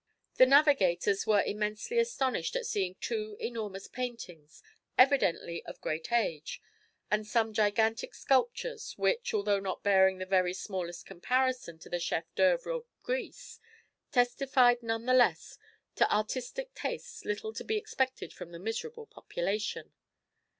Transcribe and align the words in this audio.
The 0.37 0.47
navigators 0.47 1.27
were 1.27 1.43
immensely 1.43 1.99
astonished 1.99 2.55
at 2.55 2.65
seeing 2.65 2.95
two 2.99 3.37
enormous 3.39 3.85
paintings, 3.85 4.63
evidently 4.97 5.63
of 5.67 5.79
great 5.79 6.11
age, 6.11 6.59
and 7.11 7.23
some 7.27 7.53
gigantic 7.53 8.15
sculptures, 8.15 8.95
which, 8.97 9.31
although 9.31 9.59
not 9.59 9.83
bearing 9.83 10.17
the 10.17 10.25
very 10.25 10.55
smallest 10.55 11.05
comparison 11.05 11.77
to 11.77 11.87
the 11.91 11.99
chef 11.99 12.23
d'oeuvres 12.33 12.77
of 12.77 13.03
Greece, 13.03 13.59
testified 14.11 14.81
none 14.81 15.05
the 15.05 15.13
less 15.13 15.59
to 15.97 16.11
artistic 16.11 16.73
tastes 16.73 17.23
little 17.23 17.53
to 17.53 17.63
be 17.63 17.77
expected 17.77 18.33
from 18.33 18.51
the 18.51 18.57
miserable 18.57 19.05
population. 19.05 19.93